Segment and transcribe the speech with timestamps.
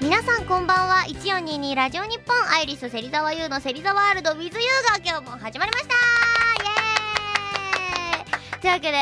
[0.00, 0.06] ド。
[0.06, 1.06] 皆さんこんばんは。
[1.08, 4.32] 1422ラジオ日本アイリス芹沢優の芹沢ワールド。
[4.32, 6.31] with 優が今日も始まりました。
[8.62, 8.96] というわけで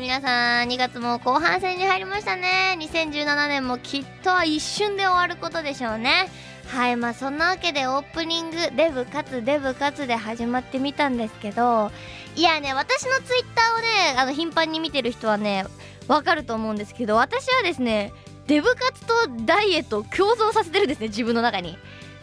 [0.00, 2.78] 皆さん2月も後半戦に入りましたね。
[2.80, 6.30] 2017年もきっとは一瞬で終わることでしょうね。
[6.68, 11.92] はいまあそんなわけでオープニングデブかつデブかつで始まってみたんですけど
[12.36, 15.66] いやね私のツイッターをねあの頻繁に見てる人はね
[16.08, 18.14] わかると思うんですけど私はですね
[18.46, 21.76] デブ活とダイエットを共存させてるんですね自分の中に。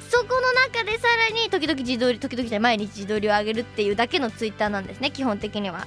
[0.10, 5.86] そこの中でさらに時々自撮り時々じゃ毎日自撮りを上げるっていうだけのツイッターなんですね基本的には。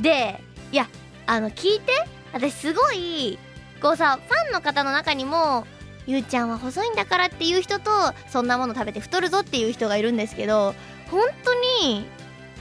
[0.00, 0.88] でいや
[1.26, 1.92] あの聞いて。
[2.34, 3.38] 私すごい
[3.80, 5.66] こうさファンの方の中にも
[6.06, 7.90] ゆうちゃんは細いんだからっていう人と
[8.28, 10.74] そんなもの食べて太るぞっていう人がいるんですけど
[11.10, 12.04] 本当に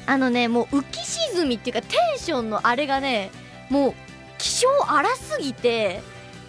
[0.06, 3.32] あのねもう浮き沈みっていうかテンションのあれがね
[3.70, 3.94] もう
[4.38, 6.02] 気性荒すぎて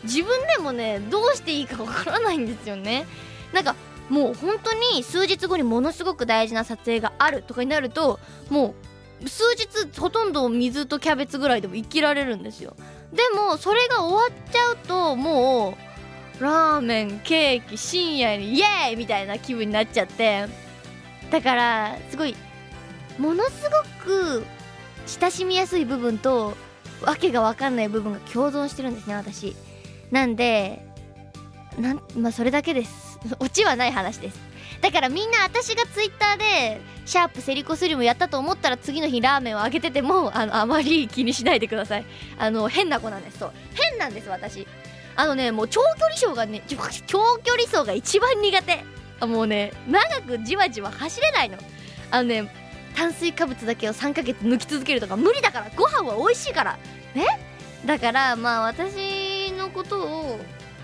[0.03, 3.07] 自分でもねどうしていいかわからないんですよね。
[3.55, 3.75] なんか
[4.11, 8.75] もう本当に数日後にものすごく大事な撮影があるとかになるともう
[9.29, 12.77] 数日ほとんど水とキャベツぐらいでも生きられるんですよ。
[13.13, 15.77] でもそれが終わっちゃうとも
[16.41, 20.47] うラーメンケーキ深夜にイエーイみたいな気分になっちゃって。
[21.31, 22.37] だからすごい
[23.19, 24.45] ものすごく
[25.07, 26.55] 親しみやすい部分と
[27.03, 29.57] わけがわかんない部分が共存してるんですね私。
[30.11, 30.85] なんで
[31.79, 33.19] なんまあそれだけです。
[33.41, 34.54] オチはない話です。
[34.85, 42.05] だからみんな私がツイッターで「シャープセリコスリム」やったと思ったら次の日ラーメンをあげててもあのあまり気にしないでください。
[42.39, 43.39] あの変な子なんです。
[43.39, 43.53] そう。
[43.73, 44.69] 変なんです私。
[45.17, 46.77] あのねもう長距離走がね長
[47.39, 48.85] 距離走が一番苦手。
[49.21, 51.57] あもうね長くじわじわ走れないの。
[52.11, 52.53] あのね
[52.95, 55.71] 炭水化物だけを3ヶ月抜き続けるとか無理だから。
[55.75, 56.79] ご飯は美味しいから。
[57.15, 57.25] ね？
[57.87, 60.41] だからまあ私のことを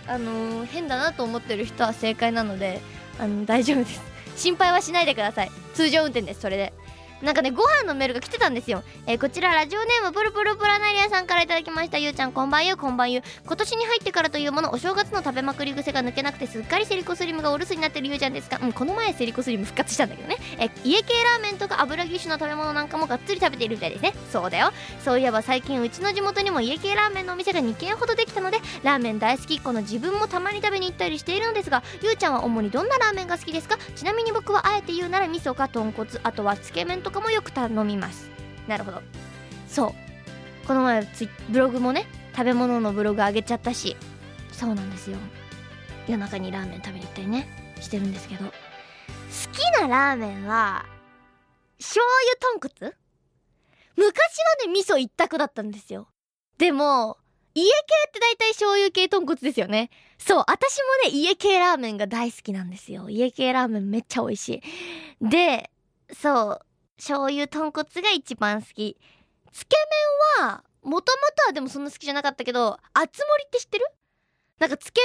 [0.07, 2.81] あの変だなと思ってる人は正解なので
[3.19, 4.01] あの大丈夫です。
[4.37, 5.51] 心配はしないでください。
[5.75, 6.73] 通常運転ですそれで。
[7.23, 11.99] なんかねご飯のメールが来てたんですよ、えーこちらラジオネームプルプルプラナリアさんからいただきました。
[11.99, 24.15] ゆうちゃんこんばんゆこんばんゆ今年に入ってからというものお正月の食べまくり癖が抜けなくてすっかりセリコスリムがお留守になってるゆうちゃんですが、うん、この前セリコスリム復活したんだけどね、えー家系ラーメンとか油ぎゅしの食べ物なんかもがっつり食べているみたいですね。
[24.33, 24.73] そうだよ。
[25.05, 33.77] そういえば最近うちの地元にも家系ラーメンのお店が2軒ほどできたのでラーメン大好きっ子の自分もたまに食べに行ったりしているのですがゆうちゃんは主にどんなラーメンが好きですか？
[33.95, 38.31] ちなみに僕はあえて言うなら味噌か豚骨あとはつけ麺とかもよく頼みます。
[38.67, 39.03] なるほど。
[39.69, 39.95] そう。
[40.67, 41.07] この前
[41.51, 43.97] ブログもね食べ物のブログ上げちゃったし。
[44.53, 45.17] そうなんですよ。
[46.07, 47.49] 夜中にラーメン食べに行ったりね
[47.81, 48.45] してるんですけど。
[48.47, 48.53] 好
[49.53, 50.85] きなラーメンは
[51.79, 52.05] 醤
[52.51, 52.95] 油豚骨？
[53.97, 56.09] 昔はね味噌一択だったんですよ。
[56.59, 57.17] でも
[57.55, 57.71] 家系
[58.09, 59.91] って大体醤油系豚骨ですよね。
[60.19, 63.09] そう私もね家系ラーメンが大好きなんですよ。
[63.09, 64.63] 家系ラーメンめっちゃ美味し
[65.21, 65.29] い。
[65.29, 65.71] で
[66.13, 66.61] そう
[67.01, 68.97] 醤油豚骨が一番好き。
[69.53, 69.77] つけ
[70.39, 73.87] 麺はもともとはでもそんな好きじゃなかったけどあつ森って知ってる？
[74.59, 75.01] なんかつけ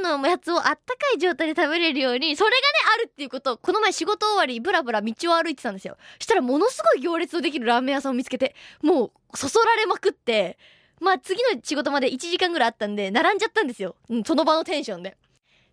[0.00, 0.78] 麺の麺のやつをあったか
[1.14, 2.62] い状態で食べれるようにそれがね
[2.94, 3.54] あるっていうこと。
[3.54, 5.96] をこの前仕事終わりブラブラ道を歩いてたんですよ。
[6.20, 10.56] したらものすごい行列のできるラーメン屋さんを見つけてもうそそられまくって
[11.00, 15.16] まあ次の仕事まで1時間ぐらいあったんで並んじゃったんですよ、うん、その場のテンションで。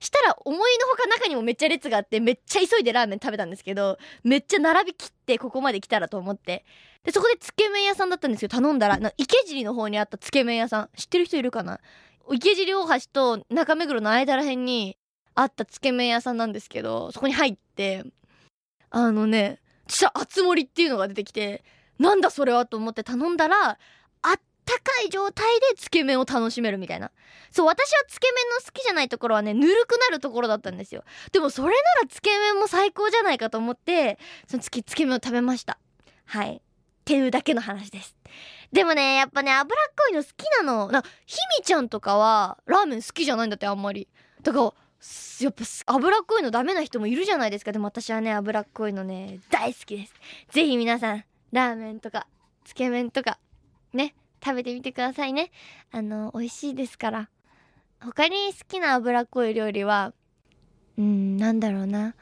[0.05, 6.65] したら思いのほか中にもめっちゃ列があってめっちゃ急いでラーメン食べたんですけどめっちゃ並びきってここまで来たらと思って。
[7.03, 10.89] でそこでつけ麺屋さんだったんですけど頼んだら池尻の方にあったつけ麺屋さん。
[10.95, 11.79] 知ってる人いるかな？
[12.31, 14.97] 池尻大橋と中目黒の間らへんに
[15.35, 18.03] あったつけ麺屋さんなんですけどそこに入って
[18.89, 21.63] あのねそしたらあつ森っていうのが出てきて
[21.99, 23.77] なんだそれはと思って頼んだら
[24.23, 27.11] あったかい状態でつけ麺を楽しめるみたいな。
[27.51, 31.03] そう私はつけ麺の好きじゃないところはねぬるくなるところだったんですよ。
[31.31, 34.17] でもそれならつけ麺も最高じゃないかと思って
[34.47, 35.77] そのつつけ麺を食べました。
[36.25, 36.55] はい。
[36.55, 36.59] っ
[37.05, 38.15] ていうだけの話です。
[38.71, 40.91] でもねやっぱね脂っこいの好きなの。
[40.91, 44.07] なひみちゃんとかはラーメン好きじゃないんだってあんまり。
[44.41, 44.63] だから
[45.39, 47.71] やっぱ脂っこいのダメな人もいるじゃないですか。
[47.71, 50.13] でも私はね脂っこいのね大好きです。
[50.49, 52.25] ぜひ皆さんラーメンとか
[52.63, 53.37] つけ麺とか
[53.93, 54.15] ね。
[54.45, 55.51] 食べてみてくださいね
[55.91, 57.29] あの美味しいですから
[57.99, 60.13] 他に好きな脂っこい料理は
[60.97, 62.13] うんなんだろうな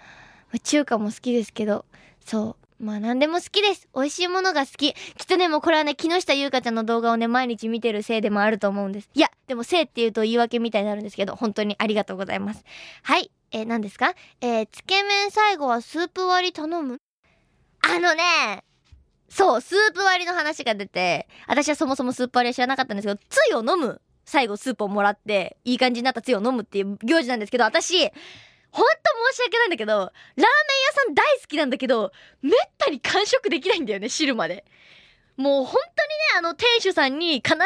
[0.64, 1.86] 中華も好きですけど
[2.26, 3.88] そうまあ何でも好きです。
[3.96, 4.94] 美味しいものが好き。
[4.94, 9.10] きっとね、もうこれはね、木下ゆうかちゃんの動画をね、毎日見てるせいでもあると思うんです。
[9.14, 12.66] いや、でもせいって言うと言い訳みたいになるんですけど、本当にありがとうございます。
[13.04, 13.32] はい。
[13.52, 14.16] えー、何ですか？
[14.42, 17.00] えー、つけ麺最後はスープ割り頼む？
[17.82, 18.66] あのね、
[19.36, 28.12] そう、スープ割りの話が出て、私はそもそもスープ割りは知らなかったんですけど、つゆを飲む最後スープをもらって、いい感じになったつゆを飲むっていう行事なんですけど、私、ほんと
[29.32, 30.48] 申し訳ないんだけど、ラーメン屋
[30.94, 32.12] さん大好きなんだけど、
[32.44, 34.66] めったに完食できないんだよね、汁まで。
[35.36, 37.58] もう本当にね、あの店主さんに必ず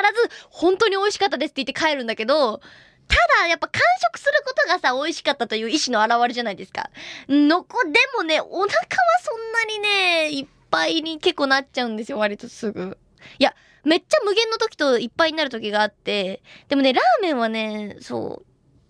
[0.49, 2.61] 本当に美味しかったですって言って帰るんだけど、
[3.09, 6.89] ただやっぱ完食することがさ、美味しかったという意志の表れじゃないですか。
[7.27, 8.77] のこ、でもね、お腹は
[9.21, 12.97] そんなにね、いっぱいに結構なっちゃうんですよ、割とすぐ。
[13.39, 18.45] いや、めっちゃ無限の時といっぱいになる時があって、でもね、ラーメンはね、そう、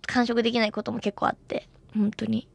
[0.07, 2.47] 完食できないことも結構あって、本当に。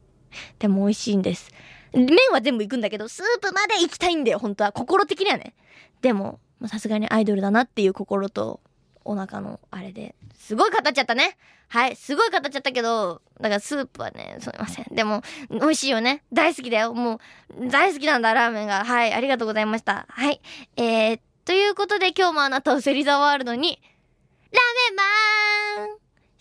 [0.59, 1.51] でも美味しいんです。
[1.93, 4.71] 麺は全部行くんだけど、スープまで行きたいんだよ、本当は。
[4.71, 5.53] 心的にはね。
[6.01, 8.61] でも、さすがにアイドルだなっていう心と、
[9.05, 11.37] お腹のあれで、すごい語っちゃったね。
[11.69, 14.85] はい、すごい語っちゃったけど、だからスープはね、すみません。
[14.93, 16.23] でも、美味しいよね。
[16.31, 16.93] 大好きだよ。
[16.93, 17.19] も
[17.59, 18.85] う、大好きなんだ、ラーメンが。
[18.85, 20.05] はい、ありがとうございました。
[20.09, 20.39] はい。
[20.77, 23.79] えー、ということで今日もあなたを芹沢ワールドに、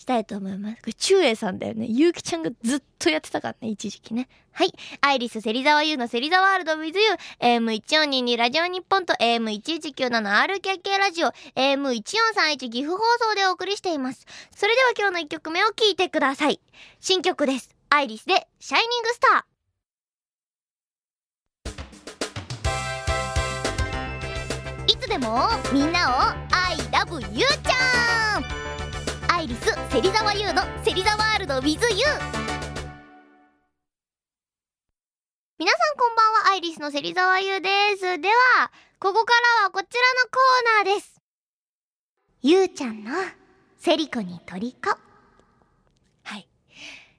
[0.02, 0.76] したいと思います。
[0.76, 1.86] これ、中英さんだよね。
[1.88, 4.28] ゆうきちゃんがずっとやってたからね、一時期ね。
[4.50, 4.72] はい。
[5.00, 6.94] アイリス芹沢優の芹沢ワールド with you。
[7.40, 14.26] AM1422 ラジオ日本と AM1197RKK ラジオ、AM1431 岐阜放送でお送りしています。
[14.54, 16.60] それでは今日の1曲目を聴いてください。
[17.00, 17.70] 新曲です。
[17.90, 19.52] アイリスで、シャイニングスター。
[24.92, 26.12] いつでもみんなを
[26.50, 27.71] I love you ちゃん
[29.92, 31.76] 芹沢優の芹沢ワールド with you
[35.58, 37.68] 皆さんこんばんはアイリスの芹沢優で
[37.98, 38.18] す。
[38.18, 41.20] ではここからはこちらのコーナーです。
[42.40, 43.10] ゆうちゃんの
[43.76, 44.72] セリコに虜
[46.22, 46.48] はい。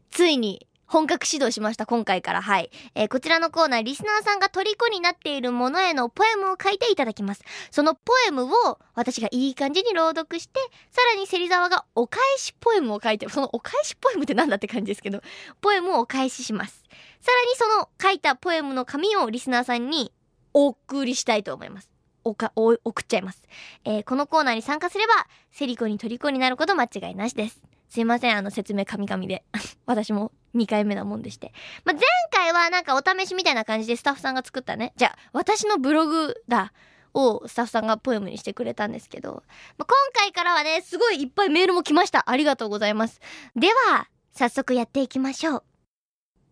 [0.09, 2.41] ついに本格始動しました、今回から。
[2.43, 2.69] はい。
[2.93, 7.43] えーこちらのコーナー、リスナーさんが虜になっているものへのポエムを書いていただきます。
[7.71, 10.59] そのポエムを私がいい感じに朗読して、
[10.91, 15.23] さらに芹沢がお返しポエムを書いて、そのお返しポエムってなんだって感じですけど、
[15.61, 16.83] ポエムをお返しします。
[17.19, 20.13] さらにその書いたポエムの紙をリスナーさんに
[20.53, 21.89] お送りしたいと思います。
[22.23, 23.41] おか、お、送っちゃいます。
[23.83, 25.13] えーこのコーナーに参加すれば、
[25.51, 27.72] セリコに虜になること間違いなしです。
[27.93, 29.43] すいません、あの説明神々で。
[29.85, 31.53] 私も2回目なもんでして。
[31.85, 32.01] まあ、前
[32.31, 34.93] 回はなんかお試しみたいな感じでスタッフさんが作ったね。
[34.95, 36.73] じゃあ、私のブログだ。
[37.13, 39.43] をスタッフさんがポエムにしてくれたんですけど、
[39.77, 42.27] まあ、今回からはね、すごいいっぱいメールも来ました。
[42.27, 43.21] ありがとうございます。
[43.55, 45.63] では、早速やっていきましょう。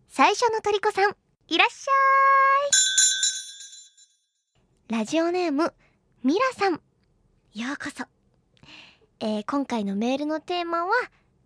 [0.08, 1.16] 最初のトリコさん、
[1.48, 4.98] いらっしゃい。
[5.00, 5.74] ラジオネーム、
[6.22, 6.74] ミラさん。
[7.54, 8.04] ようこそ。
[9.18, 10.92] えー今回のメールのテーマは、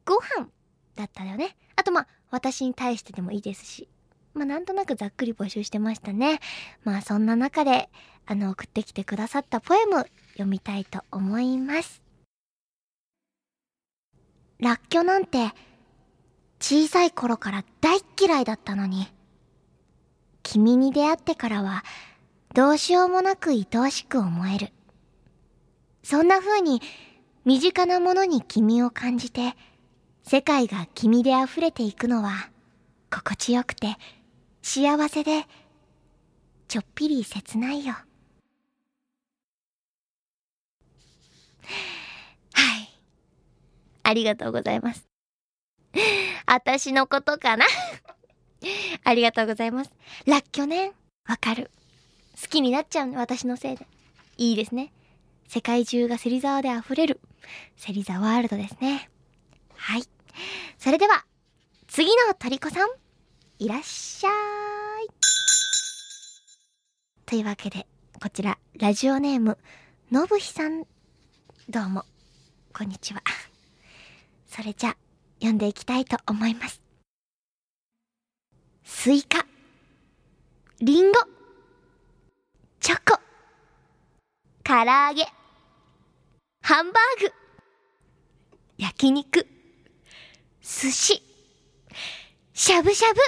[0.07, 0.49] ご飯
[0.95, 1.57] だったよね。
[1.77, 3.89] あとまあ、私に対してでもいいですし。
[4.33, 6.41] まあ、なんとなくざっくり募集してましたね。
[6.85, 7.91] まあ、そんな中で、
[8.27, 12.03] あの、送ってきてくださったポエム、読みたいと思います。
[14.59, 15.53] らっきょなんて、
[16.61, 19.09] 小さい頃から大っ嫌いだったのに、
[20.43, 21.83] 君に出会ってからは、
[22.55, 24.73] どうしようもなく愛おしく思える。
[26.03, 26.81] そんな風に、
[27.45, 29.57] 身近なものに君を感じて、
[30.29, 32.51] 世界が君で溢れていくのは、
[33.13, 33.95] 心地よくて、
[34.61, 35.45] 幸せで、
[36.67, 37.93] ちょっぴり切ないよ。
[37.93, 38.01] は
[42.81, 42.89] い。
[44.03, 45.07] ありがとうございます。
[46.45, 47.65] 私のことかな？
[49.05, 49.93] ありがとうございます。
[50.27, 50.91] らっきょね。
[51.29, 51.71] わかる。
[52.41, 53.87] 好きになっちゃうね、私のせいで。
[54.39, 54.93] いいですね。
[55.47, 57.21] 世界中が芹沢で溢れる、
[57.77, 59.09] 芹沢ワールドですね。
[59.77, 60.03] はい。
[60.79, 61.25] それでは、
[61.87, 62.89] 次のトリコさん、
[63.59, 65.09] いらっしゃい。
[67.25, 67.87] というわけで、
[68.21, 69.59] こちら、ラジオネーム、
[70.11, 70.87] のぶひさん、
[71.69, 72.05] どうも、
[72.73, 73.23] こんにちは。
[74.47, 74.97] それじゃ、
[75.39, 76.81] 読んでいきたいと思います。
[78.85, 79.47] スイカ、
[80.81, 81.19] リンゴ、
[82.81, 83.21] チョコ、
[84.63, 85.27] 唐揚げ、
[86.63, 87.33] ハンバーグ、
[88.79, 89.56] 焼肉、
[90.69, 91.23] 寿司、
[92.53, 93.21] しゃぶしゃぶ。
[93.21, 93.25] 好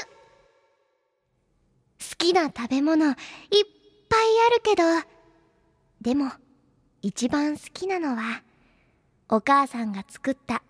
[2.18, 3.14] きな食べ物いっ
[4.08, 4.82] ぱいあるけど、
[6.00, 6.32] でも
[7.00, 8.42] 一番好きなのは
[9.28, 10.64] お母さんが作った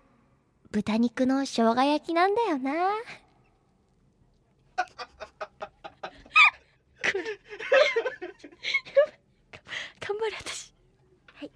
[0.69, 2.71] 豚肉の生姜焼きなんだよな。
[9.99, 10.71] 頑張る私。
[11.33, 11.51] はい。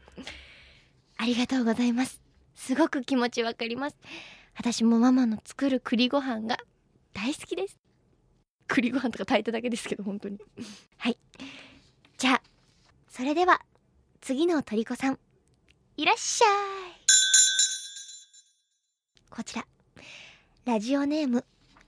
[1.17, 2.19] ありがとうございます。
[2.55, 3.97] すごく気持ちわかります
[4.55, 6.57] 私もママの作る栗ご飯が
[7.13, 7.79] 大好きです。
[8.67, 10.39] 栗ご飯とか炊いただけですけど本当に。
[10.97, 11.17] はい。
[12.17, 12.41] じゃあ
[13.09, 13.61] それでは
[14.21, 15.19] 次のトリコさん。
[15.97, 16.49] いらっしゃい。
[19.29, 19.65] こちら。
[20.65, 21.45] ラジオネーム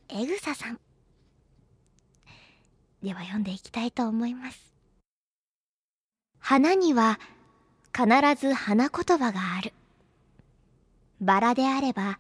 [0.10, 0.80] えぐささん。
[3.02, 4.74] では読んでいきたいと思います。
[6.40, 7.20] 花には
[7.96, 8.06] 必
[8.40, 9.74] ず花言葉がある。
[11.22, 12.20] バラであれば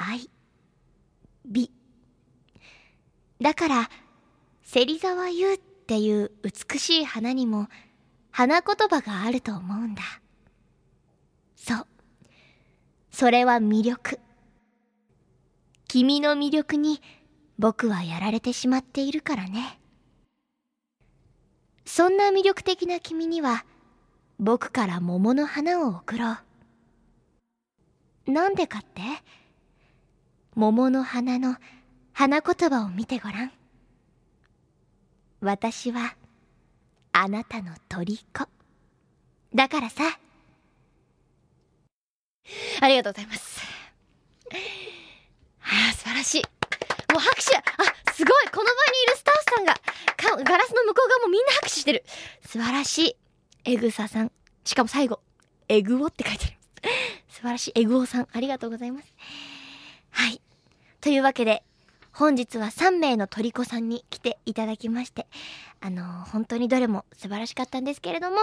[0.00, 0.30] 愛。
[1.44, 1.70] 美。
[3.40, 3.90] だから
[4.62, 7.68] 芹沢優っていう美しい花にも
[8.30, 10.02] 花言葉があると思うんだ。
[11.56, 11.86] そう。
[13.10, 14.18] それは魅力。
[15.88, 17.02] 君の魅力に
[17.58, 19.78] 僕はやられてしまっているからね。
[21.84, 23.64] そんな魅力的な君には
[24.38, 26.32] 僕から桃の花を贈ろ
[28.26, 28.30] う。
[28.30, 29.02] なんでかって？
[30.60, 31.56] 桃の花の
[32.12, 33.52] 花言葉を見てごらん。
[35.40, 36.14] 私は
[37.12, 38.46] あなたの虜。
[39.54, 40.02] だからさ。
[42.82, 43.60] ありがとうございます。
[45.60, 46.42] はあ素晴らしい。
[47.10, 47.56] もう拍手。
[47.56, 47.62] あ
[48.12, 48.44] すごい。
[48.52, 48.74] この場に
[49.04, 49.74] いるスタッフさんが。
[50.44, 52.04] ガラスの向こう側もみんな拍手してる。
[52.44, 53.16] 素晴らしい。
[53.64, 54.32] エグサさん。
[54.64, 55.20] しかも最後
[55.68, 56.52] エグオって書いてる
[57.30, 57.80] 素晴らしい。
[57.80, 58.28] エグオさん。
[58.30, 59.06] ありがとうございます。
[60.10, 60.42] はい。
[61.00, 61.62] というわけで
[62.12, 65.26] 本日は3名の虜さんに来ていただきまして
[65.80, 68.36] あの、本当にどれも素晴らしかったんですけれども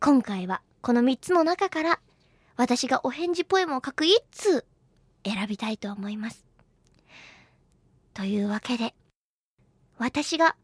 [0.00, 2.00] 今回はこの3つの中から
[2.56, 4.64] 私がお返事ポエムを書く1通
[5.24, 6.44] 選びたいと思います。
[8.12, 8.94] というわけで
[9.98, 10.56] 私が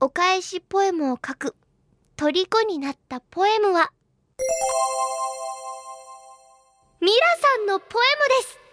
[0.00, 1.56] お返しポエムを書く
[2.16, 3.92] 虜になったポエムは
[7.00, 8.67] ミラさんのポエムです。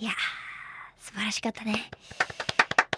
[0.00, 0.12] いや
[0.98, 1.90] 素晴らしかったね。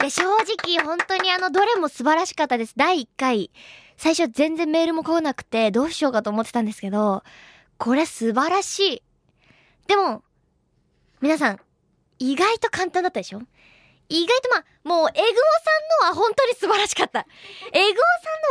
[0.00, 2.74] いや、正直、本当にあの、どれも素晴らしかったです。
[2.76, 3.50] 第1回。
[3.96, 7.24] 最初全然メールも来なくて、どうしようかと思ってたんですけど、
[7.76, 9.02] これ素晴らしい。
[9.88, 10.22] でも、
[11.20, 11.60] 皆さん、
[12.20, 13.42] 意外と簡単だったでしょ？
[14.08, 15.24] 意外とまあ、もう、エグオ
[16.04, 17.26] さんのは本当に素晴らしかった。
[17.72, 17.94] エグオ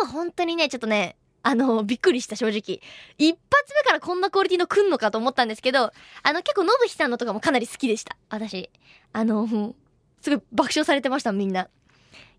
[0.01, 2.81] さんのは本当にね、ちょっとね、あの、びっくりした正直。
[3.17, 5.91] 一発目からこんなクオリティの来んのかと思ったんですけど、
[6.24, 8.15] あの結構、のぶひさんのとかもかなり好きでした。
[8.29, 8.69] 私。
[9.13, 9.48] あの、
[10.21, 11.67] すごい爆笑されてました、みんな。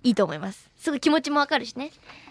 [0.05, 0.71] いいと思います。
[0.77, 1.91] すごい気持ちもわかるしね。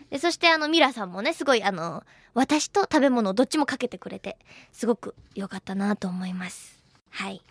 [0.10, 4.38] で、そしてあの、ミラさんもね、すごいあの、私と食べ物をどっちもかけてくれて、
[4.72, 6.82] すごく良かったなと思います。
[7.10, 7.42] はい。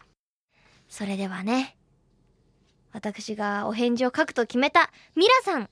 [0.89, 1.77] それではね、
[2.93, 5.71] 私がお返事を書くと決めたミラさん。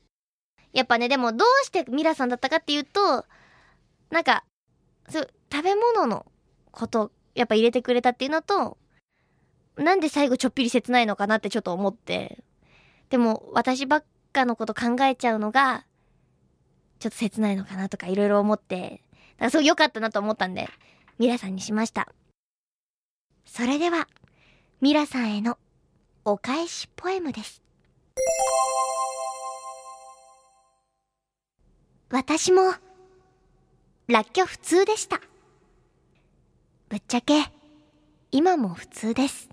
[0.73, 3.27] やっぱね、でもどうしてミラさんだったかっていうと、
[4.11, 4.45] なんか、
[5.09, 6.27] そう、食べ物の
[6.71, 8.79] こと、やっぱ入れてくれたっていうのと、
[9.77, 12.43] なんで最後ちょっぴり切ないのかなってちょっと思って。
[13.11, 15.87] でも、私ばっかのこと考えちゃうのが、
[16.99, 20.69] ちょっと切ないのかなとかいろいろ思って、だからすごい良かったなと思ったんで、
[21.19, 22.13] ミラさんにしました。
[23.45, 24.09] それでは、
[24.81, 25.59] ミラさんへの
[26.25, 27.63] お返しポエムです。
[32.11, 32.75] 私も、
[34.09, 35.21] らっきょ普通でした。
[36.89, 37.45] ぶっちゃけ、
[38.33, 39.51] 今も普通です。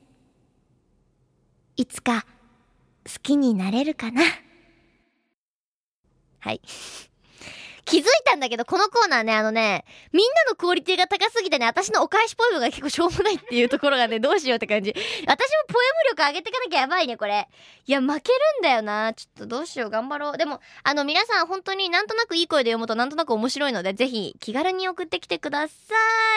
[1.75, 2.25] いつか、
[3.05, 4.21] 好きになれるかな。
[6.39, 6.61] はい。
[7.85, 14.91] 気づいたんだけど、このコーナーね、あのね、みんなのクオリティが高すぎてね、私のお返しポエムが結構しょうもないっていうところがね、 どうしようって感じ。
[14.91, 15.35] 私も
[15.67, 17.47] ポエム力上げてかなきゃやばいね、これ。
[17.85, 19.13] いや、負けるんだよな。
[19.13, 20.37] ちょっとどうしよう、頑張ろう。
[20.37, 25.73] でも、あの、皆さん本当になんとなくいい声で読むとなんとなく面白いので、ぜひ気軽に送ってきてくださ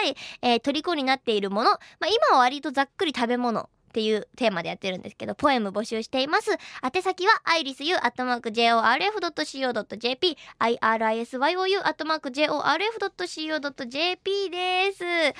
[0.05, 0.15] い。
[0.43, 1.71] えー、虜になっているもの。
[1.71, 3.71] まあ、今は割とざっくり食べ物。
[3.89, 6.51] っていうテーマでやってるんですけど、ポエム募集しています。
[6.83, 14.99] 宛先は、アイリスユアットマーク JORF.CO.JP、irisyou j o r f c o j p です。
[14.99, 15.33] そしてね、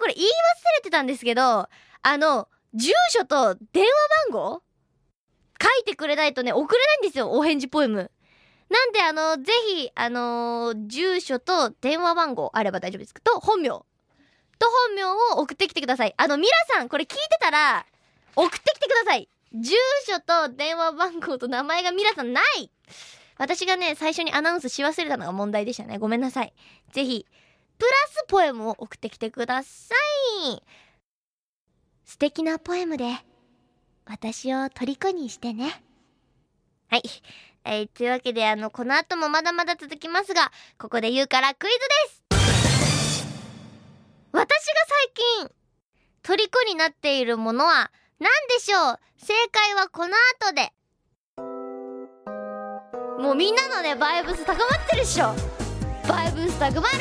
[0.00, 0.30] これ言い忘
[0.78, 1.68] れてたんですけど、
[2.02, 3.90] あの、住所と電話
[4.30, 4.62] 番号
[5.60, 8.10] 書いてくれないとね、送れないんですよ、お返事ポエム。
[8.68, 13.70] なんで、あの、ぜひ、あの住所と電話番号あれば大丈夫ですけど、本名
[14.58, 16.14] と本名を送ってきてください。
[16.16, 17.86] あの、ミラさん、これ聞いてたら、
[18.34, 19.28] 送ってきてください。
[19.54, 19.74] 住
[20.06, 22.70] 所と電話番号と名前がミラさんない
[23.38, 25.98] 私がね、最初にアナウンスし忘れたのが問題でしたね。
[25.98, 26.52] ごめんなさい。
[26.92, 27.26] ぜひ、
[27.78, 29.94] プラスポエムを送ってきてくださ
[30.48, 30.62] い。
[32.04, 33.06] 素敵なポエムで、
[34.06, 35.82] 私を虜にしてね。
[36.88, 37.02] はい。
[37.64, 41.78] えー、というわけで、あの、この後もまだまだ続きますが、ここで言うからクイズ
[42.38, 42.65] です
[44.36, 44.52] 私が
[44.86, 45.50] 最近、
[46.22, 47.90] 虜になっているものは
[48.20, 48.98] 何でしょう？
[49.16, 50.74] 正解はこの後で。
[53.18, 55.34] もうみんなのね、バイブス高まってるっしょ。
[56.06, 56.96] バイブス高まる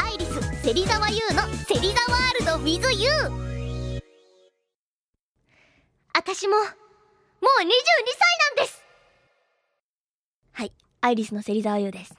[0.00, 3.10] アイリス、芹沢優の芹沢ワールド with you
[6.14, 6.68] 私も、もう22
[7.42, 8.84] 歳なんです。
[10.52, 12.14] はい、アイリスの芹沢優です。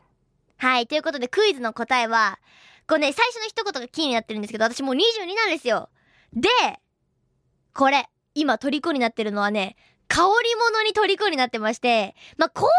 [0.60, 2.38] はい、ということでクイズの答えは、
[2.86, 5.00] これね、最初の一言がキーになってるんですけど、私もう22
[5.36, 5.89] なんですよ。
[6.34, 6.50] で、
[7.74, 9.78] これ、今虜になってるのはね、
[10.10, 12.72] 香り物に虜になってまして、まあ、香水ま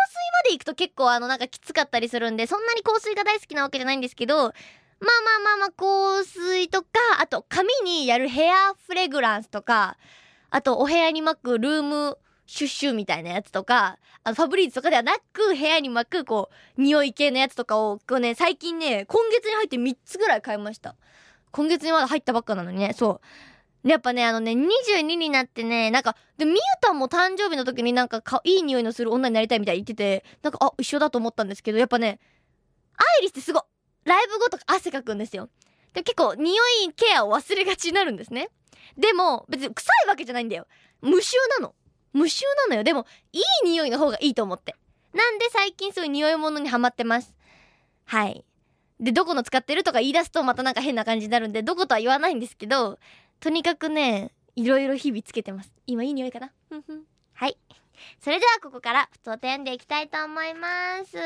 [0.44, 4.54] で行くと結構あのなんかきつかったりするんで、そんなに香水が大好きなわけじゃないんですけど、まあまあ
[5.44, 9.96] まあまあ香水とか、あと髪にやるヘアフレグランスとか、
[10.50, 12.18] あとお部屋に巻くルーム
[12.50, 20.96] シュッシュみたいなやつとか、あの、ファブリーズとかではなく、部屋に巻く、こう、匂い系のやつとかを、こうね、最近ね、今月に入って3つぐらい買いました。
[21.52, 23.20] 今月にまだ入ったばっかなのにね、そ
[23.84, 23.86] う。
[23.86, 32.18] でやっぱね、あのね、22になってね、なんか、で、みゆたんも誕生日の時になんかか、いい匂いのする女になりたいみたいに言ってて、なんか、あ、一緒だと思ったんですけど、やっぱね、
[32.96, 33.62] アイリスってすごい、
[34.04, 35.48] ライブ後とか汗かくんですよ。
[35.94, 38.48] で、結構、匂いケアを忘れがちになるんですね。
[38.98, 40.66] でも、別に臭いわけじゃないんだよ。
[41.00, 41.74] 無臭なの。
[42.12, 42.84] 無臭なのよ。
[42.84, 44.74] でも、いい匂いの方がいいと思って。
[45.12, 47.34] なんで最近そういう匂い物にハマってます？
[48.04, 48.44] はい。
[49.00, 52.98] で、どこの使ってるとか言い出すとまたなんか変な感じになるんで、どことは言わないんですけど、
[53.40, 55.72] とにかくね、いろいろ日々つけてます。
[55.86, 56.50] 今いい匂いかな？
[56.68, 57.02] ふふん
[57.32, 57.56] はい。
[58.20, 61.18] それではここから、ふとてんでいきたいと思います。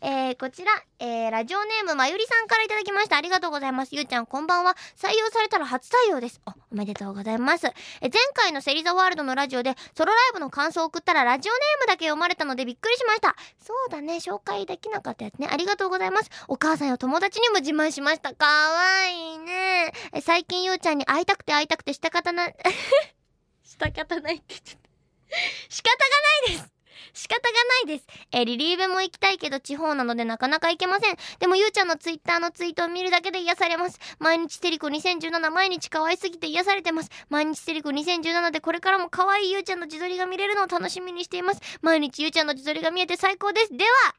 [0.00, 3.16] えー、こちら、えー、ラジオネームまゆりさんからいただきました。
[3.16, 3.94] ありがとうございます。
[3.94, 4.76] ゆうちゃん、こんばんは。
[4.96, 6.40] 採用されたら初採用です。
[6.46, 7.66] お、おめでとうございます。
[7.66, 13.34] え、前回のセリザワールドのラジオで、ソロライブの感想を送ったら、ラジオネームだけ読まれたのでびっくりしました。
[13.58, 15.48] そうだね、紹介できなかったやつね。
[15.50, 16.30] ありがとうございます。
[16.48, 18.34] お母さんや友達にも自慢しました。
[18.34, 19.92] かわいいね。
[20.12, 22.48] え、最近ゆうちゃんに会いたくて会いたくてした方な、
[23.62, 24.87] した方ないって言っちゃった。
[25.68, 26.78] 仕方がないです
[27.14, 27.52] 仕方が
[27.86, 28.06] ないです。
[28.30, 31.16] えリリーベも行きたいけど地方なのでなかなか行けません。
[31.40, 33.98] でもゆうちゃんのツイッターのツイートを見るだけで癒されます。
[34.20, 37.10] 毎日テリコ2017毎日可愛すぎて癒されてます。
[37.28, 41.60] 毎日テリコ2017でこれからも可愛いゆうちゃんの自撮りが見れるのを楽しみにしています。
[41.80, 43.76] 毎日ゆうちゃんの自撮りが見えて最高です。
[43.76, 44.14] では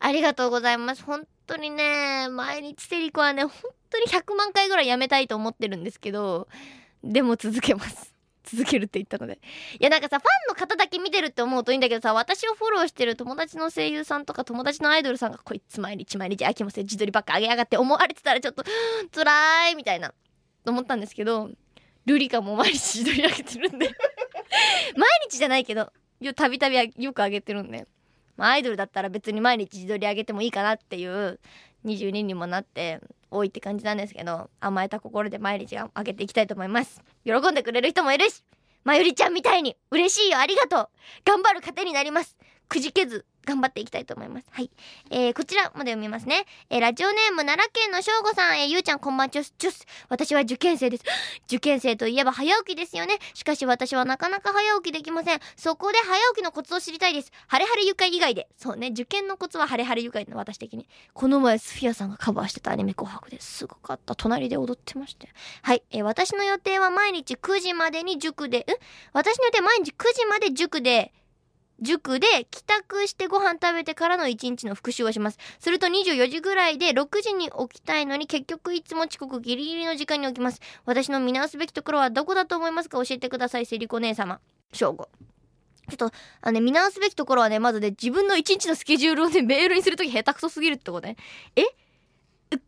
[0.00, 1.02] ありがとうございます。
[1.02, 3.52] 本当にね、毎日テリコはね、本
[3.90, 6.48] 当に100万回ぐらいやめたいと思ってるんですけど、
[7.02, 8.17] でも続けます。
[8.50, 9.38] 続けるって言ったので。
[9.78, 18.64] いやなんかさ、ファンの方だけ見てるって思うといいんだけどさ、私をフォローしてる友達の声優さんとか友達のアイドルさんがこいつ毎日毎日秋もせん自撮りばっか上げやがって思われてたらちょっと、
[19.14, 20.14] 辛いみたいな、
[20.64, 21.50] と思ったんですけど、
[22.06, 23.90] ルリカも毎日自撮り上げてるんで
[24.96, 25.92] 毎日じゃないけど、
[26.34, 27.86] たびたびよく上げてるんで。
[28.38, 31.40] まあ、アイドルだったら別に毎日自撮り上げてもいいかなっていう
[31.84, 37.02] 22にもなって多いって感じなんですけど甘えた心で毎日あげていきたいと思います。
[37.24, 38.44] 喜んでくれる人もいるし
[38.84, 40.88] まゆりちゃんみたいに嬉しいよありがとう。
[41.24, 42.38] 頑張る糧になります。
[42.68, 44.46] くじけず頑張っていきたいと思います。
[44.50, 44.70] はい。
[45.10, 46.44] えー、こちらまで読みますね。
[46.68, 49.86] えー、ラジオネーム奈良県のしょうごさん、えー、ゆうちゃんこんばんちょす、ちょす。
[50.10, 51.04] 私は受験生です。
[51.48, 53.18] 受験生といえば早起きですよね。
[53.32, 55.40] しかし私はなかなか早起きできません。
[55.56, 57.32] そこで早起きのコツを知りたいです。
[57.46, 58.48] 晴れ晴れ愉快以外で。
[58.58, 60.86] そうね、受験のコツは晴れ晴れ愉快の私的に。
[61.14, 64.14] この前スフィアさんがカバーしてたアニメ紅白ですごかった。
[64.14, 65.30] 隣で踊ってまして。
[65.62, 65.82] はい。
[65.90, 68.64] えー、私の予定は毎日9時までに塾で、ん
[69.14, 71.14] 私の予定毎日9時まで塾で、
[71.80, 75.38] 塾で帰宅してご飯食べてからの1日の復習をします。
[75.60, 80.60] すると24時ぐらいで6時に起きたいのに結局いつも遅刻ギリギリの時間に起きます。
[80.84, 84.40] 私の見直すべきところはどこだと思いますか教えてください、セリコ姉様。
[84.72, 85.08] 正午。
[85.88, 86.12] ちょっと、
[86.42, 91.16] あのね、見直すべきところはね、まずね、自分の1日のスケジュールをね、メールにするとき下手くそすぎるってことね。
[91.56, 92.58] え ?9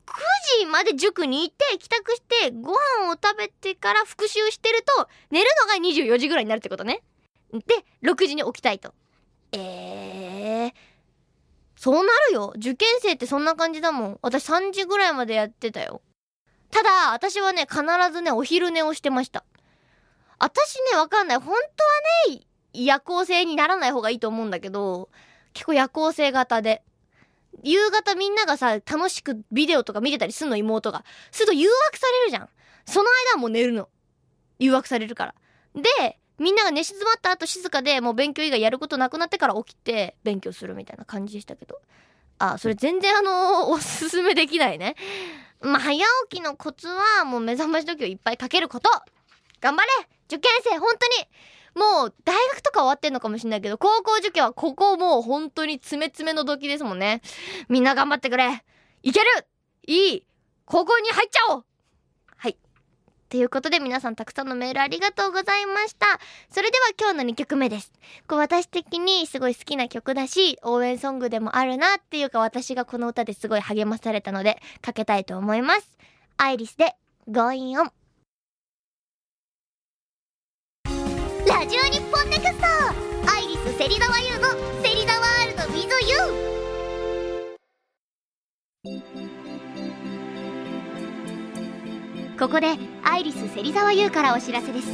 [0.61, 7.03] 時まで塾に行って、帰宅して、ご飯を食べてから復習してると、寝るのが24時ぐらいになるってことね。
[7.53, 7.61] で、
[8.03, 8.95] 6時に起きたいと。
[9.53, 10.73] えー、
[11.77, 12.53] そうなるよ。
[12.57, 14.19] 受験生ってそんな感じだもん。
[14.23, 16.03] 私3時ぐらいまでやってたよ。
[16.71, 17.83] ただ、私はね、必
[18.13, 19.45] ずね、お昼寝をしてました。
[20.39, 21.39] 私ね、わかんない。
[21.39, 25.11] 本当はね、夜行性にならない方がいいと思うんだけど、
[25.53, 26.83] 結構夜行性型で。
[27.63, 31.05] 夕方みんながさ、楽しくビデオとか見てたりすんの、妹が。
[31.33, 32.49] すると誘惑されるじゃん。
[32.87, 33.89] その間はもう寝るの。
[34.59, 35.35] 誘惑されるから。
[35.75, 41.81] で、みんなが寝静まった後静かでもう勉強以外やることなくなってから起きて勉強するみたいな感じでしたけど。
[42.39, 44.97] あ、それ全然あのー、 おすすめできないね。
[45.61, 45.99] まあ、早
[46.31, 48.89] 起きのコツはもう目覚まし時計をいっぱいかけること
[49.61, 49.91] 頑張れ
[50.25, 51.29] 受験生本当に
[51.75, 57.21] もう大学とか終わってんのかもしんないけど、高校受験はここもう本当に詰め詰めの時ですもんね。
[57.69, 58.65] みんな頑張ってくれ
[59.03, 59.27] いける
[59.87, 60.27] いい
[60.65, 61.65] 高校に入っちゃおう。
[63.31, 66.07] ということで皆さんたくさんのメールありがとうございました。
[66.51, 67.93] それでは今日の2曲目です。
[68.27, 75.97] これ私的にすごい好きな曲だし、応援ソングでもあるなっていうか私がこの歌ですごい励まされたのでかけたいと思います。
[76.39, 76.97] アイリスで
[77.29, 77.93] Going On。
[81.47, 82.67] ラジオ日本ネクスト
[83.33, 84.49] アイリス芹沢優の
[84.83, 85.63] 芹沢ワールド
[88.83, 89.40] with you
[92.41, 94.89] ここでアイリス芹沢優からお知らせです。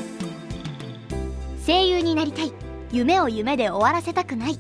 [1.65, 2.53] 声優になりたい。
[2.91, 4.59] 夢を夢で終わらせたくない。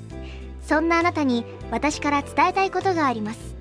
[0.62, 3.56] そんなあなたに私から伝えたいことがあります。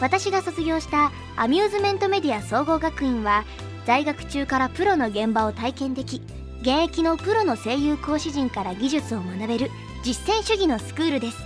[0.00, 3.44] 私が卒業したアミューズメントメディア総合学院は
[3.84, 6.22] 在学中からプロの現場を体験でき
[6.62, 9.70] 現役のプロの声優講師陣から技術を学べる
[10.02, 11.36] 実践主義のスクールです。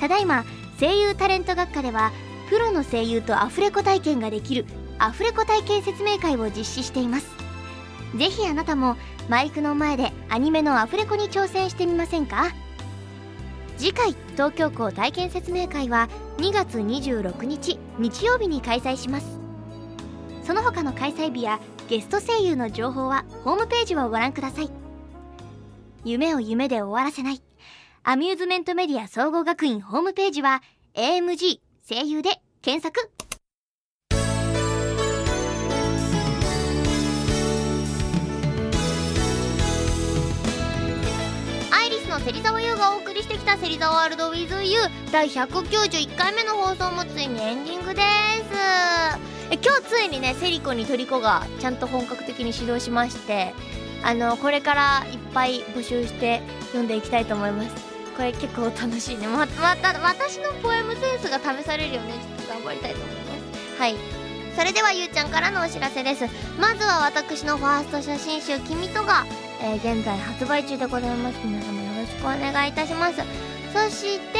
[0.00, 0.46] ただいま
[0.80, 2.10] 声優タレント学科では
[2.48, 4.64] プロの声優とアフレコ体験ができる
[4.98, 7.26] アフレコ体験説明会を実施しています。
[8.16, 8.96] ぜひあなたも
[9.28, 12.52] マイクの前でアニメのアフレコに挑戦してみませんか？
[13.76, 19.26] 次回東京校体験説明会は2月26日日曜日に開催します。
[20.44, 24.70] その他の開催日やゲスト声優の情報はホームページをご覧ください。
[26.04, 27.42] 夢を夢で終わらせない。
[28.04, 30.62] アミューズメントメディア総合学院ホームページは
[30.94, 33.13] AMG 声優で検索。
[43.74, 48.04] りしてきた「芹沢ワールド WithYou」第191回目の放送もついにエンディングです。
[49.50, 53.54] え今日ついにねセリコにトリコがちゃんと本格的に始動しまして
[54.02, 57.94] あのこれからいっぱい募集して読んでいきたいと思います。
[58.16, 59.26] これ結構楽しいね。
[59.26, 62.14] ままた私のポエムセンスが試されるよね。
[62.38, 63.22] ちょっと頑張りたいと思いま
[63.76, 63.80] す。
[63.80, 63.96] はい。
[64.56, 66.26] それではゆうちゃんからのお知らせです。
[66.60, 69.26] まずは私のファースト写真集「君とが」
[69.60, 71.38] えー、現在発売中でございます。
[71.44, 73.43] 皆様よろしくお願いいたします。
[73.74, 74.38] そして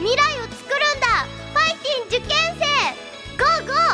[0.02, 1.08] 未来を作るんだ。
[1.54, 2.66] ファイティン受験生。
[3.38, 3.91] ゴーゴー。